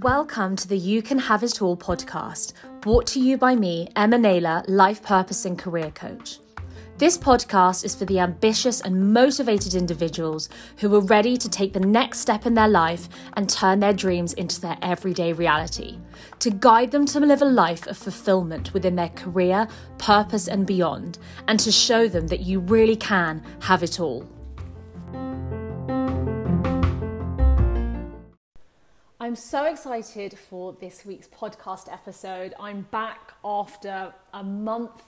Welcome 0.00 0.56
to 0.56 0.66
the 0.66 0.76
You 0.76 1.00
Can 1.00 1.20
Have 1.20 1.44
It 1.44 1.62
All 1.62 1.76
podcast, 1.76 2.54
brought 2.80 3.06
to 3.08 3.20
you 3.20 3.38
by 3.38 3.54
me, 3.54 3.86
Emma 3.94 4.18
Naylor, 4.18 4.64
life 4.66 5.00
purpose 5.00 5.44
and 5.44 5.56
career 5.56 5.92
coach. 5.92 6.40
This 6.98 7.16
podcast 7.16 7.84
is 7.84 7.94
for 7.94 8.04
the 8.04 8.18
ambitious 8.18 8.80
and 8.80 9.12
motivated 9.12 9.74
individuals 9.74 10.48
who 10.78 10.92
are 10.96 11.00
ready 11.02 11.36
to 11.36 11.48
take 11.48 11.72
the 11.72 11.78
next 11.78 12.18
step 12.18 12.44
in 12.44 12.54
their 12.54 12.66
life 12.66 13.08
and 13.34 13.48
turn 13.48 13.78
their 13.78 13.92
dreams 13.92 14.32
into 14.32 14.60
their 14.60 14.76
everyday 14.82 15.32
reality, 15.32 16.00
to 16.40 16.50
guide 16.50 16.90
them 16.90 17.06
to 17.06 17.20
live 17.20 17.42
a 17.42 17.44
life 17.44 17.86
of 17.86 17.96
fulfillment 17.96 18.74
within 18.74 18.96
their 18.96 19.10
career, 19.10 19.68
purpose, 19.98 20.48
and 20.48 20.66
beyond, 20.66 21.20
and 21.46 21.60
to 21.60 21.70
show 21.70 22.08
them 22.08 22.26
that 22.26 22.40
you 22.40 22.58
really 22.58 22.96
can 22.96 23.40
have 23.60 23.84
it 23.84 24.00
all. 24.00 24.28
I'm 29.24 29.36
so 29.36 29.64
excited 29.64 30.38
for 30.38 30.74
this 30.82 31.06
week's 31.06 31.28
podcast 31.28 31.90
episode. 31.90 32.52
I'm 32.60 32.82
back 32.90 33.32
after 33.42 34.12
a 34.34 34.44
month 34.44 35.02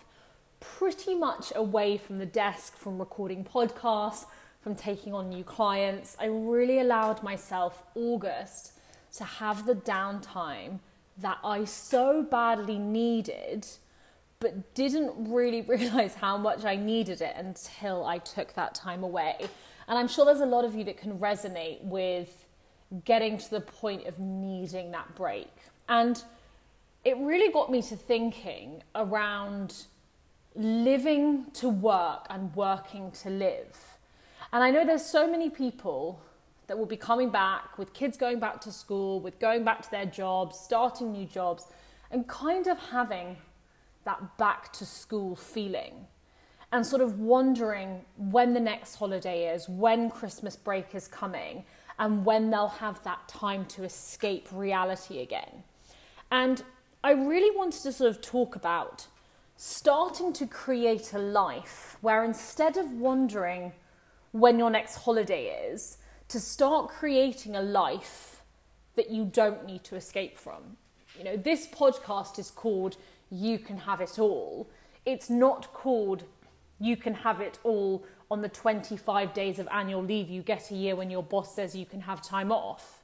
pretty 0.58 1.14
much 1.14 1.52
away 1.54 1.98
from 1.98 2.16
the 2.16 2.24
desk, 2.24 2.78
from 2.78 2.98
recording 2.98 3.44
podcasts, 3.44 4.24
from 4.62 4.74
taking 4.74 5.12
on 5.12 5.28
new 5.28 5.44
clients. 5.44 6.16
I 6.18 6.28
really 6.28 6.78
allowed 6.78 7.22
myself 7.22 7.82
August 7.94 8.72
to 9.18 9.24
have 9.24 9.66
the 9.66 9.74
downtime 9.74 10.78
that 11.18 11.36
I 11.44 11.66
so 11.66 12.22
badly 12.22 12.78
needed, 12.78 13.66
but 14.40 14.74
didn't 14.74 15.30
really 15.30 15.60
realize 15.68 16.14
how 16.14 16.38
much 16.38 16.64
I 16.64 16.76
needed 16.76 17.20
it 17.20 17.34
until 17.36 18.06
I 18.06 18.16
took 18.16 18.54
that 18.54 18.74
time 18.74 19.02
away. 19.02 19.36
And 19.86 19.98
I'm 19.98 20.08
sure 20.08 20.24
there's 20.24 20.40
a 20.40 20.46
lot 20.46 20.64
of 20.64 20.74
you 20.74 20.84
that 20.84 20.96
can 20.96 21.18
resonate 21.18 21.84
with 21.84 22.45
getting 23.04 23.38
to 23.38 23.50
the 23.50 23.60
point 23.60 24.06
of 24.06 24.18
needing 24.18 24.90
that 24.92 25.14
break. 25.14 25.52
And 25.88 26.22
it 27.04 27.16
really 27.18 27.52
got 27.52 27.70
me 27.70 27.82
to 27.82 27.96
thinking 27.96 28.82
around 28.94 29.74
living 30.54 31.46
to 31.52 31.68
work 31.68 32.26
and 32.30 32.54
working 32.56 33.10
to 33.22 33.30
live. 33.30 33.76
And 34.52 34.62
I 34.62 34.70
know 34.70 34.84
there's 34.84 35.04
so 35.04 35.30
many 35.30 35.50
people 35.50 36.20
that 36.66 36.78
will 36.78 36.86
be 36.86 36.96
coming 36.96 37.30
back 37.30 37.78
with 37.78 37.92
kids 37.92 38.16
going 38.16 38.40
back 38.40 38.60
to 38.62 38.72
school, 38.72 39.20
with 39.20 39.38
going 39.38 39.64
back 39.64 39.82
to 39.82 39.90
their 39.90 40.06
jobs, 40.06 40.58
starting 40.58 41.12
new 41.12 41.26
jobs, 41.26 41.66
and 42.10 42.26
kind 42.26 42.66
of 42.66 42.78
having 42.78 43.36
that 44.04 44.36
back 44.38 44.72
to 44.72 44.86
school 44.86 45.36
feeling. 45.36 46.06
And 46.72 46.84
sort 46.84 47.02
of 47.02 47.20
wondering 47.20 48.04
when 48.16 48.52
the 48.52 48.60
next 48.60 48.96
holiday 48.96 49.54
is, 49.54 49.68
when 49.68 50.10
Christmas 50.10 50.56
break 50.56 50.94
is 50.94 51.06
coming, 51.06 51.64
and 51.98 52.24
when 52.24 52.50
they'll 52.50 52.68
have 52.68 53.02
that 53.04 53.28
time 53.28 53.64
to 53.66 53.84
escape 53.84 54.48
reality 54.52 55.20
again. 55.20 55.64
And 56.30 56.62
I 57.02 57.12
really 57.12 57.56
wanted 57.56 57.82
to 57.82 57.92
sort 57.92 58.10
of 58.10 58.20
talk 58.20 58.56
about 58.56 59.06
starting 59.56 60.32
to 60.34 60.46
create 60.46 61.12
a 61.12 61.18
life 61.18 61.96
where 62.00 62.24
instead 62.24 62.76
of 62.76 62.90
wondering 62.92 63.72
when 64.32 64.58
your 64.58 64.70
next 64.70 64.96
holiday 64.96 65.70
is, 65.70 65.98
to 66.28 66.40
start 66.40 66.88
creating 66.88 67.56
a 67.56 67.62
life 67.62 68.42
that 68.96 69.10
you 69.10 69.24
don't 69.24 69.64
need 69.64 69.84
to 69.84 69.96
escape 69.96 70.36
from. 70.36 70.76
You 71.16 71.24
know, 71.24 71.36
this 71.36 71.66
podcast 71.66 72.38
is 72.38 72.50
called 72.50 72.96
You 73.30 73.58
Can 73.58 73.78
Have 73.78 74.00
It 74.00 74.18
All. 74.18 74.68
It's 75.04 75.30
not 75.30 75.72
called 75.72 76.24
You 76.80 76.96
Can 76.96 77.14
Have 77.14 77.40
It 77.40 77.58
All 77.62 78.04
on 78.30 78.42
the 78.42 78.48
25 78.48 79.32
days 79.32 79.58
of 79.58 79.68
annual 79.70 80.02
leave 80.02 80.28
you 80.28 80.42
get 80.42 80.70
a 80.70 80.74
year 80.74 80.96
when 80.96 81.10
your 81.10 81.22
boss 81.22 81.54
says 81.54 81.74
you 81.74 81.86
can 81.86 82.00
have 82.00 82.20
time 82.22 82.50
off. 82.50 83.02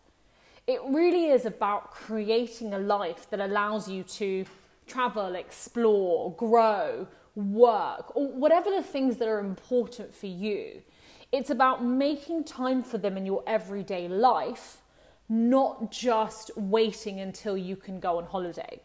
It 0.67 0.81
really 0.89 1.27
is 1.27 1.45
about 1.45 1.91
creating 1.91 2.73
a 2.73 2.79
life 2.79 3.29
that 3.31 3.41
allows 3.41 3.89
you 3.89 4.03
to 4.05 4.45
travel, 4.87 5.35
explore, 5.35 6.33
grow, 6.35 7.07
work, 7.35 8.15
or 8.17 8.29
whatever 8.29 8.71
the 8.71 8.83
things 8.83 9.17
that 9.19 9.29
are 9.29 9.41
important 9.41 10.15
for 10.15 10.27
you. 10.27 10.83
It's 11.31 11.51
about 11.51 11.85
making 11.85 12.45
time 12.45 12.83
for 12.83 12.99
them 12.99 13.17
in 13.17 13.25
your 13.25 13.43
everyday 13.47 14.07
life, 14.07 14.83
not 15.29 15.91
just 15.91 16.51
waiting 16.57 17.21
until 17.21 17.57
you 17.57 17.75
can 17.75 18.01
go 18.01 18.19
on 18.19 18.27
holiday. 18.27 18.81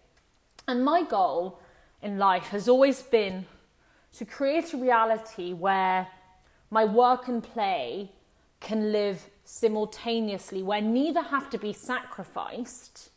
And 0.67 0.83
my 0.83 1.03
goal 1.03 1.59
in 2.01 2.17
life 2.17 2.47
has 2.47 2.69
always 2.69 3.01
been 3.01 3.45
to 4.13 4.25
create 4.25 4.73
a 4.73 4.77
reality 4.77 5.53
where 5.53 6.07
my 6.69 6.85
work 6.85 7.27
and 7.27 7.43
play 7.43 8.11
can 8.59 8.91
live 8.91 9.29
simultaneously, 9.45 10.61
where 10.63 10.81
neither 10.81 11.21
have 11.21 11.49
to 11.49 11.57
be 11.57 11.73
sacrificed, 11.73 13.09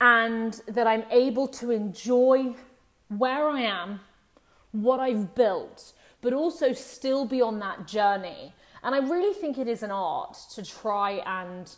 and 0.00 0.60
that 0.66 0.86
I'm 0.86 1.04
able 1.10 1.48
to 1.48 1.70
enjoy 1.70 2.54
where 3.08 3.48
I 3.48 3.62
am, 3.62 4.00
what 4.72 5.00
I've 5.00 5.34
built, 5.34 5.92
but 6.20 6.32
also 6.32 6.72
still 6.72 7.24
be 7.24 7.40
on 7.40 7.58
that 7.60 7.86
journey. 7.86 8.52
And 8.82 8.94
I 8.94 8.98
really 8.98 9.34
think 9.34 9.58
it 9.58 9.68
is 9.68 9.82
an 9.82 9.90
art 9.90 10.36
to 10.54 10.64
try 10.64 11.22
and 11.26 11.74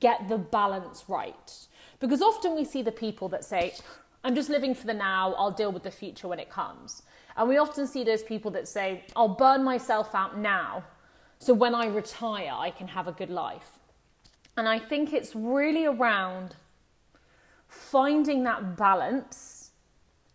get 0.00 0.28
the 0.28 0.38
balance 0.38 1.04
right. 1.08 1.52
Because 2.00 2.20
often 2.20 2.54
we 2.54 2.64
see 2.64 2.82
the 2.82 2.92
people 2.92 3.28
that 3.28 3.44
say, 3.44 3.74
I'm 4.24 4.34
just 4.34 4.48
living 4.48 4.74
for 4.74 4.86
the 4.86 4.94
now, 4.94 5.34
I'll 5.34 5.52
deal 5.52 5.72
with 5.72 5.82
the 5.82 5.90
future 5.90 6.28
when 6.28 6.40
it 6.40 6.50
comes. 6.50 7.02
And 7.36 7.48
we 7.48 7.58
often 7.58 7.86
see 7.86 8.02
those 8.04 8.22
people 8.22 8.50
that 8.52 8.66
say, 8.66 9.04
I'll 9.14 9.28
burn 9.28 9.62
myself 9.62 10.14
out 10.14 10.38
now 10.38 10.84
so 11.38 11.54
when 11.54 11.74
I 11.74 11.86
retire, 11.86 12.52
I 12.52 12.70
can 12.70 12.88
have 12.88 13.06
a 13.06 13.12
good 13.12 13.30
life. 13.30 13.78
And 14.56 14.68
I 14.68 14.78
think 14.78 15.12
it's 15.12 15.34
really 15.34 15.84
around 15.84 16.56
finding 17.68 18.44
that 18.44 18.76
balance 18.76 19.70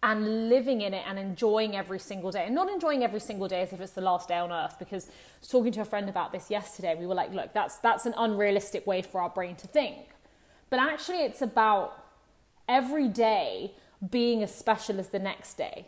and 0.04 0.50
living 0.50 0.82
in 0.82 0.94
it 0.94 1.04
and 1.08 1.18
enjoying 1.18 1.76
every 1.76 2.00
single 2.00 2.32
day. 2.32 2.46
And 2.46 2.56
not 2.56 2.70
enjoying 2.70 3.04
every 3.04 3.20
single 3.20 3.48
day 3.48 3.62
as 3.62 3.74
if 3.74 3.82
it's 3.82 3.94
the 3.94 4.02
last 4.02 4.28
day 4.28 4.38
on 4.38 4.52
earth, 4.52 4.78
because 4.80 5.10
talking 5.48 5.72
to 5.74 5.82
a 5.82 5.86
friend 5.86 6.10
about 6.10 6.32
this 6.32 6.50
yesterday. 6.50 6.96
We 6.96 7.08
were 7.08 7.16
like, 7.16 7.34
look, 7.34 7.54
that's, 7.54 7.78
that's 7.78 8.06
an 8.06 8.14
unrealistic 8.18 8.86
way 8.86 9.02
for 9.02 9.22
our 9.22 9.30
brain 9.30 9.56
to 9.58 9.68
think. 9.68 10.10
But 10.70 10.80
actually, 10.80 11.24
it's 11.24 11.42
about 11.42 11.98
every 12.68 13.08
day 13.08 13.74
being 14.10 14.42
as 14.44 14.54
special 14.54 15.00
as 15.00 15.10
the 15.10 15.20
next 15.20 15.56
day 15.56 15.86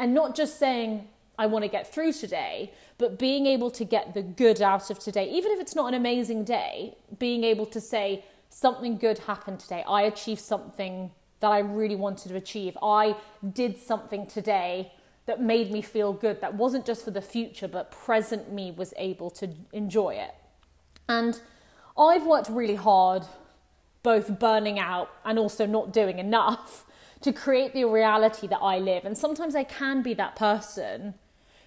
and 0.00 0.14
not 0.14 0.34
just 0.34 0.58
saying, 0.58 1.06
I 1.38 1.46
want 1.46 1.62
to 1.62 1.68
get 1.68 1.92
through 1.92 2.14
today, 2.14 2.72
but 2.96 3.18
being 3.18 3.46
able 3.46 3.70
to 3.72 3.84
get 3.84 4.14
the 4.14 4.22
good 4.22 4.60
out 4.62 4.90
of 4.90 4.98
today, 4.98 5.30
even 5.30 5.52
if 5.52 5.60
it's 5.60 5.74
not 5.76 5.88
an 5.88 5.94
amazing 5.94 6.42
day, 6.42 6.96
being 7.18 7.44
able 7.44 7.66
to 7.66 7.80
say, 7.80 8.24
something 8.48 8.96
good 8.96 9.18
happened 9.18 9.60
today. 9.60 9.84
I 9.86 10.02
achieved 10.02 10.40
something 10.40 11.10
that 11.40 11.48
I 11.48 11.58
really 11.58 11.96
wanted 11.96 12.30
to 12.30 12.36
achieve. 12.36 12.76
I 12.82 13.14
did 13.52 13.76
something 13.76 14.26
today 14.26 14.92
that 15.26 15.40
made 15.40 15.70
me 15.70 15.82
feel 15.82 16.14
good, 16.14 16.40
that 16.40 16.54
wasn't 16.54 16.86
just 16.86 17.04
for 17.04 17.10
the 17.10 17.22
future, 17.22 17.68
but 17.68 17.90
present 17.92 18.50
me 18.50 18.72
was 18.72 18.94
able 18.96 19.30
to 19.32 19.50
enjoy 19.72 20.14
it. 20.14 20.34
And 21.10 21.40
I've 21.96 22.26
worked 22.26 22.48
really 22.48 22.74
hard, 22.74 23.24
both 24.02 24.38
burning 24.38 24.78
out 24.78 25.10
and 25.26 25.38
also 25.38 25.66
not 25.66 25.92
doing 25.92 26.18
enough 26.18 26.86
to 27.22 27.32
create 27.32 27.74
the 27.74 27.84
reality 27.84 28.46
that 28.46 28.60
I 28.60 28.78
live. 28.78 29.04
And 29.04 29.16
sometimes 29.16 29.54
I 29.54 29.64
can 29.64 30.02
be 30.02 30.14
that 30.14 30.36
person 30.36 31.14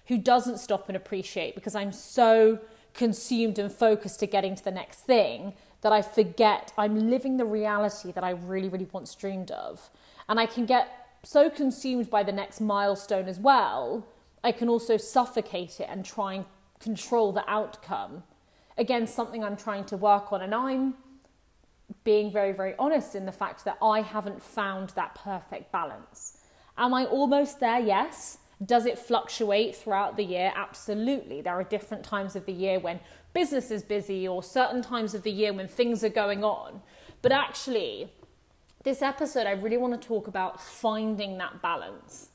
who 0.06 0.18
doesn't 0.18 0.58
stop 0.58 0.88
and 0.88 0.96
appreciate 0.96 1.54
because 1.54 1.74
I'm 1.74 1.92
so 1.92 2.58
consumed 2.92 3.58
and 3.58 3.72
focused 3.72 4.20
to 4.20 4.26
getting 4.26 4.54
to 4.54 4.64
the 4.64 4.70
next 4.70 5.00
thing 5.00 5.54
that 5.80 5.92
I 5.92 6.02
forget 6.02 6.72
I'm 6.78 7.10
living 7.10 7.36
the 7.36 7.44
reality 7.44 8.12
that 8.12 8.24
I 8.24 8.30
really, 8.30 8.68
really 8.68 8.88
once 8.92 9.14
dreamed 9.14 9.50
of. 9.50 9.90
And 10.28 10.40
I 10.40 10.46
can 10.46 10.66
get 10.66 10.88
so 11.22 11.50
consumed 11.50 12.10
by 12.10 12.22
the 12.22 12.32
next 12.32 12.60
milestone 12.60 13.28
as 13.28 13.38
well, 13.38 14.06
I 14.42 14.52
can 14.52 14.68
also 14.68 14.96
suffocate 14.96 15.80
it 15.80 15.88
and 15.90 16.04
try 16.04 16.34
and 16.34 16.44
control 16.80 17.32
the 17.32 17.48
outcome. 17.48 18.22
Again, 18.76 19.06
something 19.06 19.42
I'm 19.42 19.56
trying 19.56 19.84
to 19.86 19.96
work 19.96 20.32
on. 20.32 20.42
And 20.42 20.54
I'm 20.54 20.94
being 22.04 22.30
very, 22.30 22.52
very 22.52 22.74
honest 22.78 23.14
in 23.14 23.26
the 23.26 23.32
fact 23.32 23.64
that 23.64 23.78
I 23.82 24.00
haven't 24.00 24.42
found 24.42 24.90
that 24.90 25.14
perfect 25.14 25.72
balance. 25.72 26.38
Am 26.76 26.92
I 26.94 27.04
almost 27.04 27.60
there? 27.60 27.80
Yes. 27.80 28.38
Does 28.64 28.86
it 28.86 28.98
fluctuate 28.98 29.74
throughout 29.76 30.16
the 30.16 30.24
year? 30.24 30.52
Absolutely. 30.54 31.40
There 31.40 31.54
are 31.54 31.64
different 31.64 32.04
times 32.04 32.36
of 32.36 32.46
the 32.46 32.52
year 32.52 32.78
when 32.78 33.00
business 33.32 33.70
is 33.70 33.82
busy 33.82 34.26
or 34.26 34.42
certain 34.42 34.80
times 34.80 35.14
of 35.14 35.22
the 35.22 35.30
year 35.30 35.52
when 35.52 35.68
things 35.68 36.04
are 36.04 36.08
going 36.08 36.44
on. 36.44 36.80
But 37.20 37.32
actually, 37.32 38.12
this 38.84 39.02
episode, 39.02 39.46
I 39.46 39.52
really 39.52 39.76
want 39.76 40.00
to 40.00 40.08
talk 40.08 40.28
about 40.28 40.60
finding 40.60 41.38
that 41.38 41.60
balance. 41.62 42.28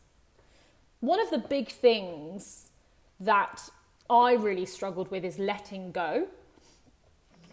One 1.00 1.20
of 1.20 1.30
the 1.30 1.38
big 1.38 1.70
things 1.70 2.68
that 3.20 3.70
I 4.10 4.34
really 4.34 4.66
struggled 4.66 5.10
with 5.12 5.24
is 5.24 5.40
letting 5.40 5.92
go. 5.92 6.28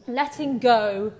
Letting 0.06 0.58
go 0.58 1.12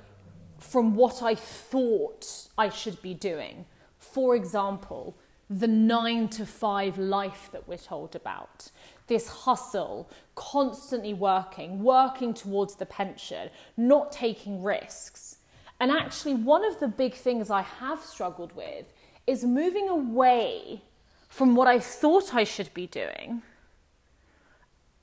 from 0.59 0.95
what 0.95 1.23
I 1.23 1.35
thought 1.35 2.49
I 2.57 2.69
should 2.69 3.01
be 3.03 3.15
doing. 3.15 3.67
For 3.99 4.35
example, 4.35 5.17
the 5.49 5.69
nine 5.69 6.29
to 6.29 6.45
five 6.45 6.99
life 6.99 7.51
that 7.53 7.69
we're 7.69 7.77
told 7.77 8.17
about, 8.17 8.71
this 9.07 9.29
hustle, 9.29 10.11
constantly 10.35 11.15
working, 11.15 11.83
working 11.83 12.35
towards 12.35 12.77
the 12.77 12.87
pension, 12.87 13.51
not 13.77 14.11
taking 14.11 14.63
risks. 14.63 15.39
And 15.79 15.93
actually, 15.93 16.35
one 16.35 16.65
of 16.65 16.81
the 16.81 16.89
big 16.89 17.15
things 17.15 17.51
I 17.51 17.63
have 17.63 18.01
struggled 18.01 18.57
with 18.57 18.93
is 19.27 19.45
moving 19.45 19.89
away 19.89 20.83
from 21.29 21.55
what 21.55 21.69
I 21.69 21.79
thought 21.79 22.35
I 22.35 22.45
should 22.45 22.73
be 22.73 22.87
doing 22.87 23.43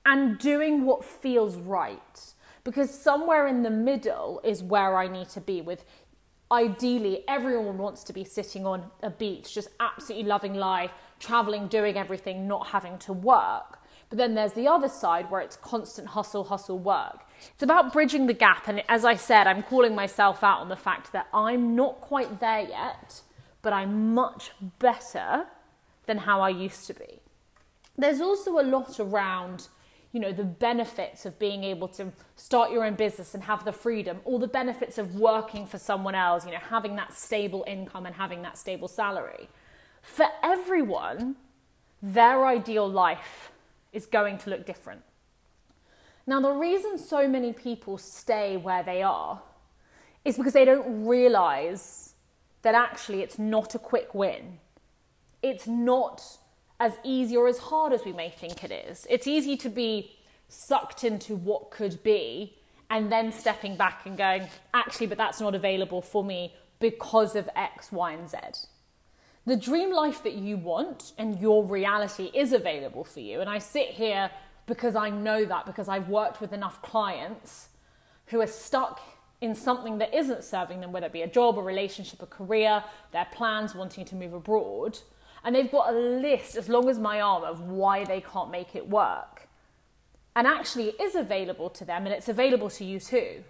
and 0.05 0.37
doing 0.37 0.83
what 0.83 1.05
feels 1.05 1.55
right. 1.55 2.32
Because 2.63 2.89
somewhere 2.89 3.47
in 3.47 3.63
the 3.63 3.69
middle 3.69 4.39
is 4.43 4.63
where 4.63 4.97
I 4.97 5.07
need 5.07 5.29
to 5.29 5.41
be 5.41 5.61
with 5.61 5.85
ideally 6.51 7.23
everyone 7.27 7.77
wants 7.77 8.03
to 8.03 8.13
be 8.13 8.23
sitting 8.23 8.65
on 8.65 8.91
a 9.01 9.09
beach, 9.09 9.53
just 9.53 9.69
absolutely 9.79 10.27
loving 10.27 10.53
life, 10.53 10.91
traveling, 11.19 11.67
doing 11.67 11.97
everything, 11.97 12.47
not 12.47 12.67
having 12.67 12.97
to 12.99 13.11
work. 13.11 13.79
But 14.09 14.19
then 14.19 14.35
there's 14.35 14.53
the 14.53 14.67
other 14.67 14.87
side 14.87 15.31
where 15.31 15.41
it's 15.41 15.57
constant 15.57 16.09
hustle, 16.09 16.43
hustle, 16.43 16.77
work. 16.77 17.25
It's 17.51 17.63
about 17.63 17.91
bridging 17.91 18.27
the 18.27 18.33
gap. 18.33 18.67
And 18.67 18.83
as 18.87 19.03
I 19.03 19.15
said, 19.15 19.47
I'm 19.47 19.63
calling 19.63 19.95
myself 19.95 20.43
out 20.43 20.59
on 20.59 20.69
the 20.69 20.75
fact 20.75 21.11
that 21.13 21.27
I'm 21.33 21.75
not 21.75 21.99
quite 21.99 22.39
there 22.39 22.61
yet, 22.61 23.21
but 23.63 23.73
I'm 23.73 24.13
much 24.13 24.51
better 24.77 25.47
than 26.05 26.19
how 26.19 26.41
I 26.41 26.49
used 26.49 26.85
to 26.87 26.93
be. 26.93 27.21
There's 27.97 28.21
also 28.21 28.59
a 28.59 28.61
lot 28.61 28.99
around 28.99 29.67
you 30.13 30.19
know 30.19 30.31
the 30.31 30.43
benefits 30.43 31.25
of 31.25 31.37
being 31.39 31.63
able 31.63 31.87
to 31.89 32.13
start 32.35 32.71
your 32.71 32.85
own 32.85 32.93
business 32.93 33.33
and 33.33 33.43
have 33.43 33.65
the 33.65 33.73
freedom 33.73 34.19
or 34.23 34.39
the 34.39 34.47
benefits 34.47 34.97
of 34.97 35.15
working 35.15 35.65
for 35.65 35.79
someone 35.79 36.15
else 36.15 36.45
you 36.45 36.51
know 36.51 36.59
having 36.69 36.95
that 36.95 37.13
stable 37.13 37.65
income 37.67 38.05
and 38.05 38.15
having 38.15 38.41
that 38.43 38.57
stable 38.57 38.87
salary. 38.87 39.49
For 40.01 40.27
everyone 40.41 41.35
their 42.01 42.45
ideal 42.45 42.89
life 42.89 43.51
is 43.91 44.05
going 44.05 44.37
to 44.39 44.49
look 44.49 44.65
different. 44.65 45.01
Now 46.27 46.39
the 46.39 46.51
reason 46.51 46.97
so 46.97 47.27
many 47.27 47.51
people 47.51 47.97
stay 47.97 48.55
where 48.55 48.83
they 48.83 49.01
are 49.01 49.41
is 50.23 50.37
because 50.37 50.53
they 50.53 50.65
don't 50.65 51.05
realize 51.05 52.13
that 52.61 52.75
actually 52.75 53.21
it's 53.21 53.39
not 53.39 53.75
a 53.75 53.79
quick 53.79 54.13
win. 54.13 54.59
It's 55.41 55.67
not 55.67 56.37
as 56.79 56.93
easy 57.03 57.37
or 57.37 57.47
as 57.47 57.57
hard 57.57 57.93
as 57.93 58.03
we 58.05 58.13
may 58.13 58.29
think 58.29 58.63
it 58.63 58.71
is. 58.71 59.07
It's 59.09 59.27
easy 59.27 59.55
to 59.57 59.69
be 59.69 60.11
sucked 60.47 61.03
into 61.03 61.35
what 61.35 61.71
could 61.71 62.01
be 62.03 62.55
and 62.89 63.11
then 63.11 63.31
stepping 63.31 63.75
back 63.75 64.05
and 64.05 64.17
going, 64.17 64.47
actually, 64.73 65.07
but 65.07 65.17
that's 65.17 65.41
not 65.41 65.55
available 65.55 66.01
for 66.01 66.23
me 66.23 66.53
because 66.79 67.35
of 67.35 67.49
X, 67.55 67.91
Y, 67.91 68.11
and 68.11 68.29
Z. 68.29 68.37
The 69.45 69.55
dream 69.57 69.91
life 69.91 70.23
that 70.23 70.33
you 70.33 70.57
want 70.57 71.13
and 71.17 71.39
your 71.39 71.65
reality 71.65 72.31
is 72.33 72.53
available 72.53 73.03
for 73.03 73.19
you. 73.19 73.41
And 73.41 73.49
I 73.49 73.57
sit 73.57 73.89
here 73.89 74.29
because 74.67 74.95
I 74.95 75.09
know 75.09 75.43
that, 75.45 75.65
because 75.65 75.89
I've 75.89 76.07
worked 76.07 76.39
with 76.39 76.53
enough 76.53 76.81
clients 76.81 77.69
who 78.27 78.39
are 78.41 78.47
stuck 78.47 79.01
in 79.41 79.53
something 79.53 79.97
that 79.97 80.13
isn't 80.13 80.43
serving 80.43 80.79
them, 80.79 80.93
whether 80.93 81.07
it 81.07 81.11
be 81.11 81.23
a 81.23 81.27
job, 81.27 81.57
a 81.57 81.61
relationship, 81.61 82.21
a 82.21 82.25
career, 82.25 82.83
their 83.11 83.27
plans, 83.33 83.75
wanting 83.75 84.05
to 84.05 84.15
move 84.15 84.33
abroad 84.33 84.97
and 85.43 85.55
they've 85.55 85.71
got 85.71 85.93
a 85.93 85.97
list 85.97 86.55
as 86.55 86.69
long 86.69 86.89
as 86.89 86.97
my 86.99 87.21
arm 87.21 87.43
of 87.43 87.69
why 87.69 88.05
they 88.05 88.21
can't 88.21 88.49
make 88.49 88.75
it 88.75 88.87
work. 88.87 89.47
And 90.35 90.47
actually, 90.47 90.89
it 90.89 91.01
is 91.01 91.15
available 91.15 91.69
to 91.71 91.85
them 91.85 92.05
and 92.05 92.13
it's 92.13 92.29
available 92.29 92.69
to 92.71 92.85
you 92.85 92.99
too. 92.99 93.43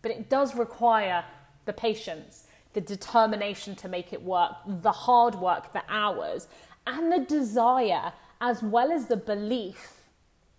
But 0.00 0.12
it 0.12 0.30
does 0.30 0.54
require 0.54 1.24
the 1.64 1.72
patience, 1.72 2.46
the 2.72 2.80
determination 2.80 3.74
to 3.76 3.88
make 3.88 4.12
it 4.12 4.22
work, 4.22 4.52
the 4.66 4.92
hard 4.92 5.34
work, 5.34 5.72
the 5.72 5.82
hours, 5.88 6.48
and 6.86 7.12
the 7.12 7.20
desire, 7.20 8.12
as 8.40 8.62
well 8.62 8.90
as 8.90 9.06
the 9.06 9.16
belief 9.16 10.02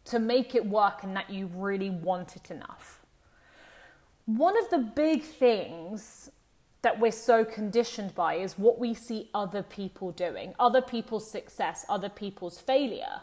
to 0.06 0.20
make 0.20 0.54
it 0.54 0.66
work 0.66 1.04
and 1.04 1.16
that 1.16 1.30
you 1.30 1.50
really 1.56 1.90
want 1.90 2.36
it 2.36 2.52
enough. 2.52 3.02
One 4.26 4.58
of 4.58 4.70
the 4.70 4.78
big 4.78 5.24
things 5.24 6.30
that 6.84 7.00
we're 7.00 7.12
so 7.12 7.44
conditioned 7.44 8.14
by 8.14 8.36
is 8.36 8.60
what 8.60 8.78
we 8.78 8.94
see 8.94 9.30
other 9.34 9.64
people 9.64 10.12
doing, 10.12 10.54
other 10.60 10.82
people's 10.82 11.30
success, 11.30 11.86
other 11.90 12.10
people's 12.10 12.60
failure. 12.60 13.22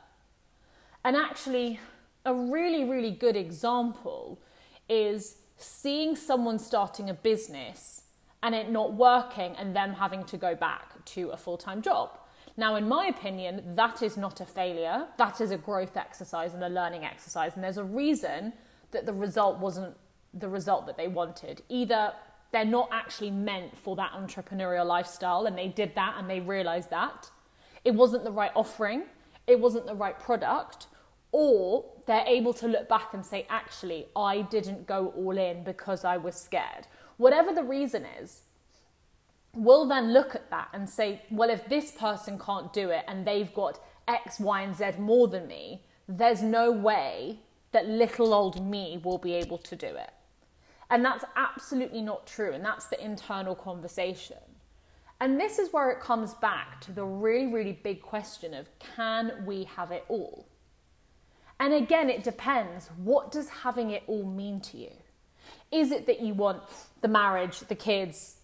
And 1.05 1.15
actually, 1.15 1.79
a 2.25 2.35
really, 2.35 2.85
really 2.85 3.11
good 3.11 3.37
example 3.37 4.41
is 4.89 5.37
seeing 5.57 6.17
someone 6.17 6.59
starting 6.59 7.11
a 7.11 7.15
business 7.15 8.03
and 8.43 8.55
it 8.55 8.71
not 8.71 8.95
working 8.95 9.55
and 9.57 9.77
them 9.77 9.93
having 9.93 10.25
to 10.25 10.39
go 10.39 10.55
back 10.55 11.05
to 11.05 11.29
a 11.29 11.37
full 11.37 11.59
time 11.59 11.83
job. 11.83 12.19
Now, 12.57 12.77
in 12.77 12.89
my 12.89 13.07
opinion, 13.07 13.75
that 13.75 14.03
is 14.03 14.17
not 14.17 14.41
a 14.41 14.47
failure. 14.47 15.07
That 15.19 15.41
is 15.41 15.51
a 15.51 15.59
growth 15.59 15.97
exercise 15.99 16.55
and 16.55 16.65
a 16.65 16.69
learning 16.69 17.05
exercise. 17.05 17.55
And 17.55 17.65
there's 17.65 17.79
a 17.79 17.85
reason 17.85 18.55
that 18.91 19.05
the 19.05 19.13
result 19.13 19.59
wasn't 19.59 19.97
the 20.33 20.49
result 20.49 20.87
that 20.87 20.97
they 20.97 21.09
wanted. 21.09 21.63
Either 21.69 22.13
they're 22.53 22.65
not 22.65 22.89
actually 22.93 23.31
meant 23.31 23.77
for 23.77 23.97
that 23.97 24.13
entrepreneurial 24.13 24.87
lifestyle 24.87 25.47
and 25.47 25.57
they 25.57 25.69
did 25.69 25.95
that 25.95 26.17
and 26.19 26.29
they 26.29 26.41
realized 26.41 26.91
that. 26.91 27.31
It 27.85 27.95
wasn't 27.95 28.25
the 28.25 28.33
right 28.33 28.53
offering 28.55 29.05
it 29.51 29.59
wasn't 29.59 29.87
the 29.87 29.95
right 29.95 30.19
product 30.19 30.87
or 31.33 31.85
they're 32.07 32.27
able 32.27 32.53
to 32.55 32.69
look 32.69 32.89
back 32.89 33.13
and 33.15 33.25
say 33.25 33.47
actually 33.51 34.07
i 34.17 34.43
didn't 34.43 34.87
go 34.87 35.13
all 35.17 35.37
in 35.37 35.65
because 35.65 36.05
i 36.05 36.17
was 36.17 36.37
scared. 36.37 36.87
Whatever 37.17 37.53
the 37.53 37.65
reason 37.65 38.07
is 38.21 38.43
we'll 39.55 39.87
then 39.87 40.13
look 40.13 40.35
at 40.35 40.49
that 40.51 40.69
and 40.73 40.89
say 40.89 41.23
well 41.31 41.51
if 41.51 41.69
this 41.69 41.91
person 41.91 42.39
can't 42.39 42.73
do 42.73 42.91
it 42.91 43.05
and 43.09 43.27
they've 43.27 43.53
got 43.53 43.81
x 44.07 44.39
y 44.39 44.63
and 44.63 44.77
z 44.77 44.93
more 44.99 45.27
than 45.27 45.47
me 45.49 45.83
there's 46.09 46.43
no 46.43 46.71
way 46.71 47.41
that 47.73 47.87
little 47.87 48.33
old 48.33 48.65
me 48.65 49.01
will 49.05 49.19
be 49.19 49.35
able 49.35 49.59
to 49.59 49.75
do 49.75 49.87
it 49.87 50.13
and 50.91 51.05
that's 51.05 51.25
absolutely 51.37 52.03
not 52.03 52.27
true. 52.27 52.53
And 52.53 52.65
that's 52.65 52.87
the 52.87 53.03
internal 53.03 53.55
conversation. 53.55 54.37
And 55.21 55.39
this 55.39 55.59
is 55.59 55.73
where 55.73 55.91
it 55.91 56.01
comes 56.01 56.35
back 56.35 56.81
to 56.83 56.93
the 56.93 57.05
really, 57.05 57.53
really 57.53 57.79
big 57.83 58.03
question 58.03 58.55
of 58.55 58.69
can 58.79 59.45
we 59.47 59.65
have 59.65 59.91
it 59.93 60.05
all? 60.09 60.49
And 61.61 61.75
again, 61.75 62.09
it 62.09 62.25
depends. 62.25 62.89
What 62.97 63.31
does 63.31 63.49
having 63.51 63.91
it 63.91 64.03
all 64.07 64.25
mean 64.25 64.61
to 64.61 64.79
you? 64.79 64.93
Is 65.71 65.93
it 65.93 66.07
that 66.07 66.21
you 66.21 66.35
want 66.35 66.63
the 67.03 67.09
marriage, 67.09 67.61
the 67.61 67.75
kids, 67.75 68.37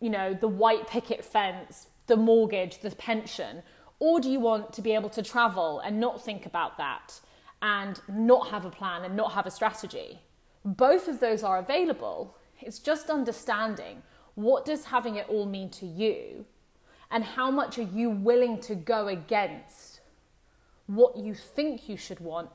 you 0.00 0.08
know, 0.08 0.32
the 0.34 0.48
white 0.48 0.86
picket 0.86 1.24
fence, 1.24 1.88
the 2.06 2.16
mortgage, 2.16 2.78
the 2.78 2.92
pension? 2.92 3.62
Or 3.98 4.20
do 4.20 4.30
you 4.30 4.38
want 4.38 4.72
to 4.74 4.82
be 4.82 4.92
able 4.92 5.10
to 5.10 5.22
travel 5.22 5.80
and 5.80 5.98
not 5.98 6.24
think 6.24 6.46
about 6.46 6.78
that 6.78 7.20
and 7.60 8.00
not 8.08 8.48
have 8.50 8.64
a 8.64 8.70
plan 8.70 9.04
and 9.04 9.16
not 9.16 9.32
have 9.32 9.46
a 9.46 9.50
strategy? 9.50 10.20
Both 10.64 11.08
of 11.08 11.20
those 11.20 11.42
are 11.42 11.58
available. 11.58 12.36
It's 12.60 12.78
just 12.78 13.10
understanding 13.10 14.02
what 14.34 14.64
does 14.64 14.86
having 14.86 15.16
it 15.16 15.28
all 15.28 15.46
mean 15.46 15.70
to 15.70 15.86
you 15.86 16.44
and 17.10 17.24
how 17.24 17.50
much 17.50 17.78
are 17.78 17.82
you 17.82 18.10
willing 18.10 18.60
to 18.60 18.74
go 18.74 19.08
against 19.08 20.00
what 20.86 21.16
you 21.16 21.34
think 21.34 21.88
you 21.88 21.96
should 21.96 22.20
want 22.20 22.50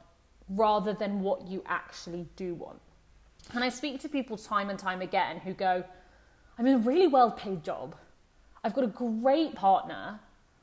rather 0.50 0.94
than 0.94 1.22
what 1.22 1.48
you 1.48 1.64
actually 1.66 2.28
do 2.36 2.54
want. 2.56 2.80
And 3.54 3.64
I 3.64 3.70
speak 3.70 4.00
to 4.02 4.10
people 4.10 4.38
time 4.38 4.70
and 4.70 4.80
time 4.80 5.02
again 5.02 5.40
who 5.40 5.54
go, 5.54 5.84
I'm 6.58 6.68
in 6.68 6.76
a 6.76 6.80
really 6.80 7.08
well 7.08 7.32
paid 7.32 7.64
job. 7.64 7.96
I've 8.64 8.74
got 8.74 8.84
a 8.84 8.88
great 8.88 9.56
partner. 9.56 10.20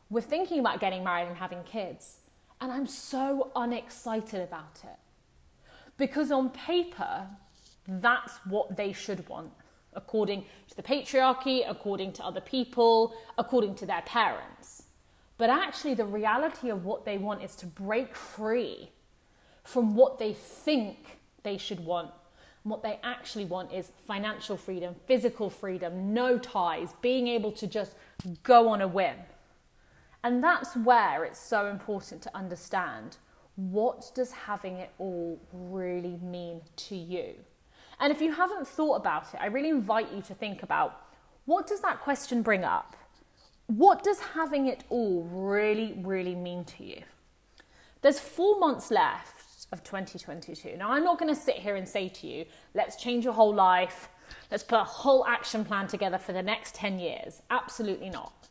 We're 0.09 0.21
thinking 0.21 0.61
about 0.61 0.81
getting 0.81 1.05
married 1.05 1.29
and 1.29 1.37
having 1.37 1.63
kids. 1.65 2.19
And 2.61 2.73
I'm 2.73 2.87
so 2.87 3.51
unexcited 3.55 4.41
about 4.41 4.81
it. 4.85 4.99
Because 6.01 6.33
on 6.33 6.49
paper, 6.49 7.27
that's 7.87 8.33
what 8.47 8.75
they 8.75 8.91
should 8.91 9.29
want, 9.29 9.51
according 9.93 10.47
to 10.71 10.75
the 10.75 10.83
patriarchy, 10.83 11.63
according 11.69 12.15
to 12.15 12.25
other 12.25 12.41
people, 12.41 13.15
according 13.37 13.75
to 13.75 13.85
their 13.85 14.01
parents. 14.07 14.85
But 15.37 15.51
actually, 15.51 15.93
the 15.93 16.07
reality 16.07 16.71
of 16.71 16.87
what 16.87 17.05
they 17.05 17.19
want 17.19 17.43
is 17.43 17.55
to 17.57 17.67
break 17.67 18.17
free 18.17 18.93
from 19.63 19.95
what 19.95 20.19
they 20.19 20.33
think 20.33 21.19
they 21.43 21.59
should 21.59 21.81
want. 21.81 22.11
And 22.65 22.71
what 22.71 22.83
they 22.83 22.99
actually 23.03 23.45
want 23.45 23.71
is 23.71 23.93
financial 24.07 24.57
freedom, 24.57 24.95
physical 25.07 25.51
freedom, 25.51 26.15
no 26.15 26.39
ties, 26.39 26.95
being 27.03 27.29
able 27.29 27.53
to 27.53 27.67
just 27.67 27.95
go 28.43 28.71
on 28.71 28.81
a 28.81 28.89
whim. 28.89 29.17
And 30.25 30.43
that's 30.43 30.75
where 30.77 31.25
it's 31.25 31.39
so 31.39 31.67
important 31.67 32.23
to 32.23 32.35
understand 32.35 33.19
what 33.69 34.11
does 34.15 34.33
having 34.33 34.77
it 34.77 34.91
all 34.99 35.41
really 35.53 36.19
mean 36.23 36.63
to 36.77 36.97
you? 36.97 37.35
And 37.99 38.11
if 38.11 38.21
you 38.21 38.33
haven't 38.33 38.67
thought 38.67 38.95
about 38.95 39.35
it, 39.35 39.41
I 39.41 39.47
really 39.47 39.69
invite 39.69 40.13
you 40.13 40.23
to 40.23 40.35
think 40.35 40.63
about 40.63 41.07
what 41.45 41.67
does 41.67 41.81
that 41.81 42.01
question 42.01 42.43
bring 42.43 42.65
up? 42.65 42.97
What 43.67 44.03
does 44.03 44.19
having 44.21 44.67
it 44.67 44.85
all 44.89 45.29
really, 45.31 45.99
really 46.03 46.35
mean 46.35 46.65
to 46.65 46.85
you? 46.85 47.03
There's 48.03 48.19
four 48.19 48.59
months 48.59 48.91
left 48.91 49.67
of 49.73 49.85
2022. 49.85 50.77
Now, 50.77 50.91
I'm 50.91 51.05
not 51.05 51.19
going 51.19 51.33
to 51.33 51.41
sit 51.41 51.57
here 51.57 51.77
and 51.77 51.87
say 51.87 52.09
to 52.09 52.27
you, 52.27 52.47
let's 52.75 52.97
change 52.97 53.25
your 53.25 53.35
whole 53.35 53.55
life, 53.55 54.09
let's 54.51 54.63
put 54.63 54.81
a 54.81 54.85
whole 54.85 55.27
action 55.27 55.65
plan 55.65 55.87
together 55.87 56.19
for 56.19 56.33
the 56.33 56.43
next 56.43 56.75
10 56.75 56.99
years. 56.99 57.43
Absolutely 57.51 58.11
not. 58.11 58.49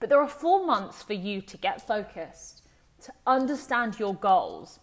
But 0.00 0.08
there 0.08 0.20
are 0.20 0.28
four 0.28 0.64
months 0.64 1.02
for 1.02 1.14
you 1.14 1.40
to 1.42 1.56
get 1.56 1.86
focused, 1.86 2.62
to 3.02 3.12
understand 3.26 3.98
your 3.98 4.14
goals, 4.14 4.80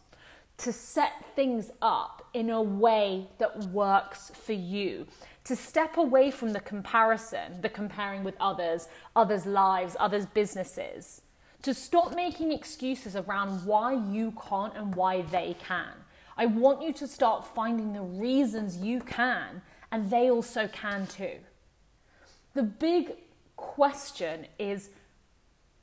to 0.57 0.72
set 0.72 1.13
things 1.36 1.72
up 1.81 2.27
in 2.34 2.50
a 2.50 2.62
way 2.62 3.27
that 3.38 3.57
works 3.67 4.31
for 4.34 4.53
you, 4.53 5.05
to 5.43 5.55
step 5.55 5.98
away 5.98 6.31
from 6.31 6.53
the 6.53 6.60
comparison, 6.60 7.62
the 7.62 7.69
comparing 7.69 8.24
with 8.24 8.36
others, 8.39 8.88
others' 9.15 9.45
lives, 9.45 9.95
others' 10.00 10.25
businesses, 10.25 11.22
to 11.62 11.74
stop 11.74 12.15
making 12.15 12.51
excuses 12.51 13.15
around 13.15 13.65
why 13.65 13.93
you 13.93 14.34
can't 14.50 14.75
and 14.75 14.95
why 14.95 15.22
they 15.24 15.55
can. 15.60 15.93
I 16.38 16.45
want 16.45 16.81
you 16.81 16.93
to 16.93 17.07
start 17.07 17.45
finding 17.55 17.93
the 17.93 18.01
reasons 18.01 18.77
you 18.77 19.00
can 19.01 19.62
and 19.91 20.10
they 20.10 20.29
also 20.29 20.67
can 20.67 21.07
too. 21.07 21.38
The 22.53 22.63
big 22.63 23.13
question 23.55 24.48
is 24.60 24.89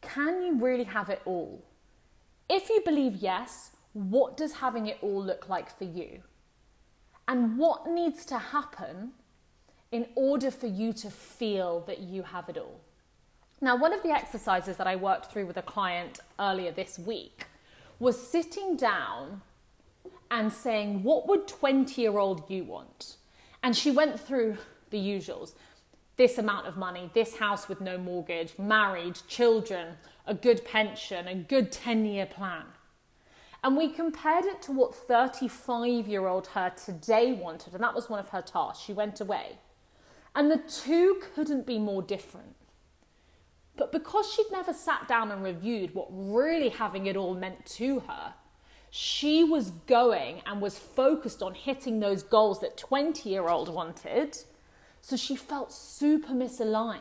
can 0.03 0.43
you 0.43 0.57
really 0.57 0.85
have 0.85 1.09
it 1.11 1.23
all? 1.25 1.65
If 2.55 2.69
you 2.69 2.83
believe 2.85 3.17
yes, 3.17 3.71
what 3.95 4.37
does 4.37 4.53
having 4.53 4.87
it 4.87 4.99
all 5.01 5.25
look 5.25 5.49
like 5.49 5.75
for 5.75 5.85
you? 5.85 6.21
And 7.27 7.57
what 7.57 7.87
needs 7.87 8.27
to 8.27 8.37
happen 8.37 9.13
in 9.91 10.07
order 10.17 10.51
for 10.51 10.67
you 10.67 10.93
to 10.93 11.11
feel 11.11 11.81
that 11.87 12.01
you 12.01 12.23
have 12.25 12.51
it 12.51 12.59
all? 12.59 12.79
Now, 13.63 13.75
one 13.77 13.95
of 13.95 14.03
the 14.03 14.11
exercises 14.11 14.77
that 14.77 14.87
I 14.87 14.97
worked 14.97 15.33
through 15.33 15.47
with 15.47 15.57
a 15.57 15.63
client 15.63 16.21
earlier 16.39 16.73
this 16.73 16.99
week 16.99 17.47
was 17.99 18.21
sitting 18.21 18.77
down 18.77 19.41
and 20.31 20.53
saying, 20.53 21.05
What 21.05 21.27
would 21.29 21.49
20 21.49 22.03
year 22.03 22.19
old 22.19 22.51
you 22.51 22.65
want? 22.65 23.17
And 23.63 23.75
she 23.75 23.91
went 23.91 24.21
through 24.21 24.59
the 24.91 24.99
usuals 24.99 25.55
this 26.17 26.37
amount 26.37 26.67
of 26.67 26.77
money, 26.77 27.11
this 27.15 27.37
house 27.37 27.69
with 27.69 27.81
no 27.81 27.97
mortgage, 27.97 28.59
married, 28.59 29.19
children, 29.29 29.97
a 30.27 30.35
good 30.35 30.65
pension, 30.65 31.27
a 31.27 31.35
good 31.35 31.73
10 31.73 32.05
year 32.05 32.27
plan. 32.27 32.65
And 33.65 33.77
we 33.77 33.89
compared 33.89 34.45
it 34.45 34.61
to 34.63 34.73
what 34.73 34.95
35 34.95 36.09
year 36.09 36.27
old 36.27 36.49
her 36.49 36.71
today 36.71 37.33
wanted, 37.33 37.75
and 37.75 37.83
that 37.83 37.95
was 37.95 38.11
one 38.11 38.19
of 38.19 38.31
her 38.31 38.43
tasks. 38.43 38.85
She 38.85 38.93
went 38.93 39.21
away. 39.21 39.59
And 40.35 40.51
the 40.51 40.59
two 40.59 41.21
couldn't 41.35 41.67
be 41.67 41.79
more 41.79 42.03
different. 42.03 42.57
But 43.77 43.93
because 43.93 44.33
she'd 44.33 44.51
never 44.51 44.73
sat 44.73 45.09
down 45.09 45.31
and 45.31 45.43
reviewed 45.43 45.95
what 45.95 46.09
really 46.11 46.71
having 46.71 47.07
it 47.07 47.17
all 47.17 47.35
meant 47.35 47.65
to 47.67 48.01
her, 48.01 48.35
she 48.91 49.45
was 49.45 49.71
going 49.87 50.43
and 50.45 50.61
was 50.61 50.79
focused 50.79 51.43
on 51.43 51.55
hitting 51.55 52.01
those 52.01 52.23
goals 52.23 52.61
that 52.61 52.77
20 52.77 53.29
year 53.29 53.49
old 53.49 53.73
wanted. 53.73 54.37
So 55.01 55.17
she 55.17 55.37
felt 55.37 55.73
super 55.73 56.33
misaligned 56.33 57.01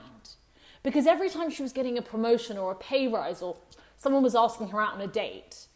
because 0.84 1.08
every 1.08 1.30
time 1.30 1.50
she 1.50 1.64
was 1.64 1.74
getting 1.74 1.98
a 1.98 2.02
promotion 2.02 2.58
or 2.58 2.72
a 2.72 2.76
pay 2.76 3.08
rise 3.08 3.42
or 3.42 3.58
someone 3.98 4.24
was 4.24 4.36
asking 4.36 4.70
her 4.70 4.82
out 4.82 4.94
on 4.94 5.02
a 5.02 5.08
date, 5.08 5.68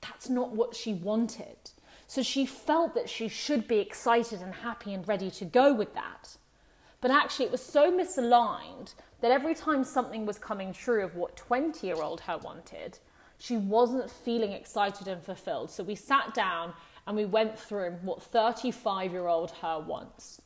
that's 0.00 0.28
not 0.28 0.50
what 0.50 0.74
she 0.74 0.92
wanted. 0.92 1.70
So 2.06 2.22
she 2.22 2.44
felt 2.44 2.94
that 2.94 3.08
she 3.08 3.28
should 3.28 3.66
be 3.66 3.78
excited 3.78 4.42
and 4.42 4.54
happy 4.56 4.92
and 4.92 5.06
ready 5.08 5.30
to 5.30 5.44
go 5.44 5.72
with 5.72 5.94
that. 5.94 6.36
But 7.00 7.10
actually, 7.10 7.46
it 7.46 7.52
was 7.52 7.62
so 7.62 7.90
misaligned 7.90 8.94
that 9.22 9.30
every 9.30 9.54
time 9.54 9.84
something 9.84 10.26
was 10.26 10.38
coming 10.38 10.72
true 10.72 11.02
of 11.02 11.16
what 11.16 11.36
20 11.36 11.86
year 11.86 11.96
old 11.96 12.20
her 12.22 12.36
wanted, 12.36 12.98
she 13.38 13.56
wasn't 13.56 14.10
feeling 14.10 14.52
excited 14.52 15.08
and 15.08 15.22
fulfilled. 15.22 15.70
So 15.70 15.82
we 15.82 15.94
sat 15.94 16.34
down 16.34 16.74
and 17.06 17.16
we 17.16 17.24
went 17.24 17.58
through 17.58 17.92
what 18.02 18.22
35 18.22 19.12
year 19.12 19.26
old 19.26 19.50
her 19.62 19.80
wants. 19.80 20.42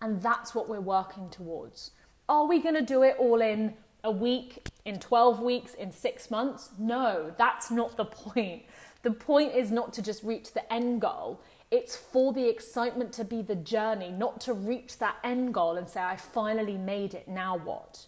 And 0.00 0.22
that's 0.22 0.54
what 0.54 0.68
we're 0.68 0.80
working 0.80 1.28
towards. 1.28 1.90
Are 2.30 2.46
we 2.46 2.60
going 2.60 2.76
to 2.76 2.82
do 2.82 3.02
it 3.02 3.16
all 3.18 3.42
in 3.42 3.74
a 4.04 4.10
week, 4.10 4.68
in 4.84 5.00
12 5.00 5.40
weeks, 5.40 5.74
in 5.74 5.90
six 5.90 6.30
months? 6.30 6.70
No, 6.78 7.34
that's 7.36 7.72
not 7.72 7.96
the 7.96 8.04
point. 8.04 8.62
The 9.02 9.10
point 9.10 9.52
is 9.52 9.72
not 9.72 9.92
to 9.94 10.02
just 10.02 10.22
reach 10.22 10.52
the 10.52 10.72
end 10.72 11.00
goal. 11.00 11.40
It's 11.72 11.96
for 11.96 12.32
the 12.32 12.48
excitement 12.48 13.12
to 13.14 13.24
be 13.24 13.42
the 13.42 13.56
journey, 13.56 14.12
not 14.12 14.40
to 14.42 14.54
reach 14.54 14.98
that 14.98 15.16
end 15.24 15.52
goal 15.52 15.76
and 15.76 15.88
say, 15.88 16.00
I 16.00 16.14
finally 16.14 16.76
made 16.76 17.14
it, 17.14 17.26
now 17.26 17.56
what? 17.58 18.06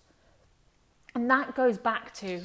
And 1.17 1.29
that 1.29 1.57
goes 1.57 1.77
back 1.77 2.15
to 2.15 2.43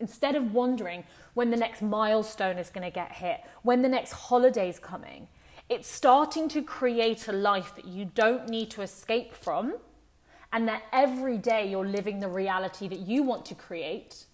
instead 0.00 0.34
of 0.34 0.54
wondering 0.54 1.04
when 1.34 1.50
the 1.50 1.56
next 1.58 1.82
milestone 1.82 2.56
is 2.56 2.70
going 2.70 2.84
to 2.84 2.94
get 2.94 3.12
hit, 3.12 3.42
when 3.62 3.82
the 3.82 3.88
next 3.88 4.12
holiday 4.12 4.70
is 4.70 4.78
coming. 4.78 5.28
It's 5.68 5.90
starting 5.90 6.48
to 6.48 6.62
create 6.62 7.28
a 7.28 7.32
life 7.32 7.74
that 7.76 7.84
you 7.84 8.06
don't 8.14 8.48
need 8.48 8.70
to 8.70 8.80
escape 8.80 9.34
from, 9.34 9.74
and 10.52 10.66
that 10.68 10.84
every 10.92 11.36
day 11.38 11.68
you're 11.68 11.86
living 11.86 12.20
the 12.20 12.28
reality 12.28 12.88
that 12.88 13.00
you 13.00 13.22
want 13.22 13.44
to 13.46 13.54
create 13.54 14.24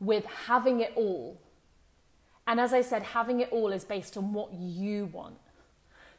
with 0.00 0.24
having 0.24 0.80
it 0.80 0.92
all. 0.94 1.40
And 2.46 2.60
as 2.60 2.72
I 2.72 2.82
said, 2.82 3.02
having 3.02 3.40
it 3.40 3.50
all 3.50 3.72
is 3.72 3.84
based 3.84 4.16
on 4.16 4.32
what 4.32 4.52
you 4.52 5.06
want. 5.06 5.36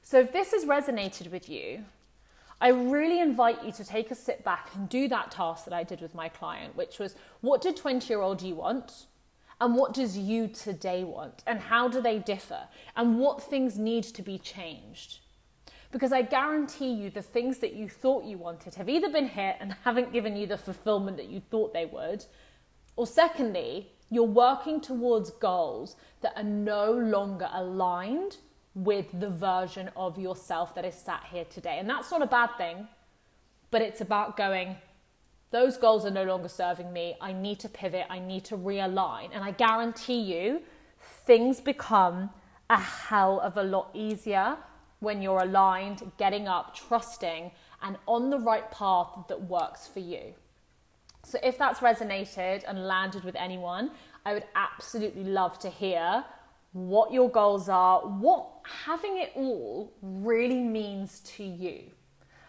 So 0.01 0.19
if 0.19 0.31
this 0.31 0.51
has 0.51 0.65
resonated 0.65 1.31
with 1.31 1.49
you, 1.49 1.85
I 2.61 2.69
really 2.69 3.19
invite 3.19 3.63
you 3.63 3.71
to 3.73 3.85
take 3.85 4.11
a 4.11 4.15
sit 4.15 4.43
back 4.43 4.69
and 4.75 4.89
do 4.89 5.07
that 5.07 5.31
task 5.31 5.65
that 5.65 5.73
I 5.73 5.83
did 5.83 6.01
with 6.01 6.13
my 6.13 6.27
client, 6.27 6.75
which 6.75 6.99
was 6.99 7.15
what 7.41 7.61
did 7.61 7.77
20 7.77 8.11
year 8.11 8.21
old 8.21 8.41
you 8.41 8.55
want? 8.55 9.05
And 9.61 9.75
what 9.75 9.93
does 9.93 10.17
you 10.17 10.47
today 10.47 11.03
want? 11.03 11.43
And 11.45 11.59
how 11.59 11.87
do 11.87 12.01
they 12.01 12.19
differ? 12.19 12.67
And 12.95 13.19
what 13.19 13.43
things 13.43 13.77
need 13.77 14.03
to 14.05 14.21
be 14.21 14.37
changed? 14.37 15.19
Because 15.91 16.11
I 16.11 16.21
guarantee 16.21 16.91
you, 16.91 17.09
the 17.09 17.21
things 17.21 17.57
that 17.59 17.73
you 17.73 17.89
thought 17.89 18.23
you 18.23 18.37
wanted 18.37 18.75
have 18.75 18.89
either 18.89 19.09
been 19.09 19.27
hit 19.27 19.55
and 19.59 19.75
haven't 19.83 20.13
given 20.13 20.35
you 20.35 20.45
the 20.45 20.57
fulfillment 20.57 21.17
that 21.17 21.29
you 21.29 21.41
thought 21.49 21.73
they 21.73 21.85
would, 21.85 22.25
or 22.95 23.07
secondly, 23.07 23.91
you're 24.11 24.23
working 24.23 24.81
towards 24.81 25.31
goals 25.31 25.95
that 26.21 26.33
are 26.35 26.43
no 26.43 26.91
longer 26.91 27.49
aligned 27.53 28.37
with 28.75 29.07
the 29.19 29.29
version 29.29 29.89
of 29.95 30.19
yourself 30.19 30.75
that 30.75 30.85
is 30.85 30.95
sat 30.95 31.25
here 31.31 31.45
today. 31.45 31.77
And 31.79 31.89
that's 31.89 32.11
not 32.11 32.21
a 32.21 32.27
bad 32.27 32.49
thing, 32.57 32.87
but 33.71 33.81
it's 33.81 34.01
about 34.01 34.37
going, 34.37 34.75
those 35.51 35.77
goals 35.77 36.05
are 36.05 36.11
no 36.11 36.23
longer 36.23 36.49
serving 36.49 36.93
me. 36.93 37.15
I 37.19 37.33
need 37.33 37.59
to 37.61 37.69
pivot. 37.69 38.05
I 38.09 38.19
need 38.19 38.45
to 38.45 38.57
realign. 38.57 39.29
And 39.33 39.43
I 39.43 39.51
guarantee 39.51 40.19
you, 40.19 40.61
things 41.25 41.59
become 41.59 42.29
a 42.69 42.79
hell 42.79 43.39
of 43.39 43.57
a 43.57 43.63
lot 43.63 43.89
easier 43.95 44.57
when 44.99 45.21
you're 45.21 45.41
aligned, 45.41 46.11
getting 46.17 46.47
up, 46.47 46.75
trusting, 46.75 47.51
and 47.81 47.97
on 48.05 48.29
the 48.29 48.39
right 48.39 48.69
path 48.71 49.07
that 49.27 49.41
works 49.41 49.87
for 49.87 49.99
you. 49.99 50.33
So, 51.23 51.39
if 51.43 51.57
that's 51.57 51.79
resonated 51.79 52.63
and 52.67 52.87
landed 52.87 53.23
with 53.23 53.35
anyone, 53.35 53.91
I 54.25 54.33
would 54.33 54.45
absolutely 54.55 55.23
love 55.23 55.59
to 55.59 55.69
hear 55.69 56.23
what 56.71 57.11
your 57.11 57.29
goals 57.29 57.67
are, 57.67 58.01
what 58.01 58.47
having 58.85 59.17
it 59.17 59.31
all 59.35 59.93
really 60.01 60.61
means 60.61 61.19
to 61.21 61.43
you. 61.43 61.83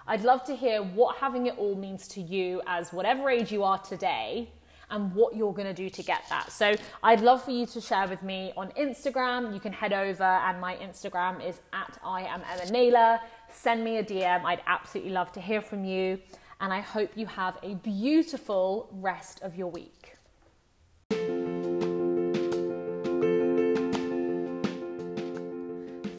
I'd 0.07 0.23
love 0.23 0.45
to 0.45 0.57
hear 0.57 0.83
what 0.83 1.17
having 1.17 1.47
it 1.47 1.57
all 1.57 1.75
means 1.75 2.09
to 2.09 2.21
you 2.21 2.63
as 2.67 2.93
whatever 2.93 3.31
age 3.31 3.53
you 3.53 3.63
are 3.65 3.79
today 3.79 4.51
and 4.91 5.15
what 5.15 5.37
you're 5.37 5.53
going 5.53 5.67
to 5.67 5.75
do 5.75 5.89
to 5.91 6.03
get 6.03 6.23
that. 6.29 6.51
So 6.53 6.75
I'd 7.03 7.21
love 7.21 7.45
for 7.45 7.51
you 7.51 7.67
to 7.67 7.81
share 7.81 8.09
with 8.09 8.23
me 8.23 8.53
on 8.57 8.71
Instagram. 8.73 9.53
You 9.55 9.61
can 9.61 9.73
head 9.73 9.93
over 9.93 10.23
and 10.23 10.61
my 10.61 10.77
Instagram 10.77 11.47
is 11.47 11.61
at 11.73 11.99
I 12.05 12.23
am 12.23 12.43
Emma 12.53 12.71
Naylor. 12.71 13.21
Send 13.51 13.85
me 13.85 13.99
a 13.99 14.05
DM. 14.05 14.45
I'd 14.45 14.63
absolutely 14.67 15.13
love 15.13 15.33
to 15.33 15.41
hear 15.41 15.61
from 15.61 15.85
you. 15.85 16.19
And 16.61 16.73
I 16.73 16.81
hope 16.81 17.11
you 17.17 17.27
have 17.27 17.59
a 17.63 17.75
beautiful 17.77 18.89
rest 18.93 19.41
of 19.43 19.57
your 19.57 19.69
week. 19.69 20.17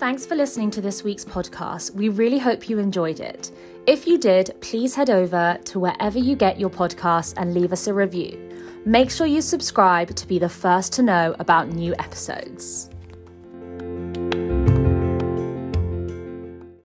Thanks 0.01 0.25
for 0.25 0.33
listening 0.33 0.71
to 0.71 0.81
this 0.81 1.03
week's 1.03 1.23
podcast. 1.23 1.93
We 1.93 2.09
really 2.09 2.39
hope 2.39 2.67
you 2.67 2.79
enjoyed 2.79 3.19
it. 3.19 3.51
If 3.85 4.07
you 4.07 4.17
did, 4.17 4.55
please 4.59 4.95
head 4.95 5.11
over 5.11 5.59
to 5.65 5.79
wherever 5.79 6.17
you 6.17 6.35
get 6.35 6.59
your 6.59 6.71
podcasts 6.71 7.35
and 7.37 7.53
leave 7.53 7.71
us 7.71 7.85
a 7.85 7.93
review. 7.93 8.50
Make 8.85 9.11
sure 9.11 9.27
you 9.27 9.41
subscribe 9.41 10.15
to 10.15 10.27
be 10.27 10.39
the 10.39 10.49
first 10.49 10.91
to 10.93 11.03
know 11.03 11.35
about 11.37 11.67
new 11.69 11.93
episodes. 11.99 12.89